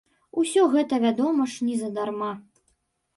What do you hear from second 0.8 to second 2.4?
вядома ж, незадарма.